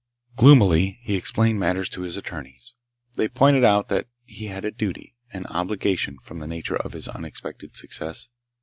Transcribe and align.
Gloomily, 0.35 0.97
he 1.03 1.15
explained 1.15 1.59
matters 1.59 1.87
to 1.89 2.01
his 2.01 2.17
attorneys. 2.17 2.73
They 3.17 3.27
pointed 3.27 3.63
out 3.63 3.87
that 3.89 4.07
he 4.25 4.47
had 4.47 4.65
a 4.65 4.71
duty, 4.71 5.15
an 5.31 5.45
obligation, 5.45 6.17
from 6.17 6.39
the 6.39 6.47
nature 6.47 6.77
of 6.77 6.93
his 6.93 7.07
unexpected 7.07 7.77
success. 7.77 8.29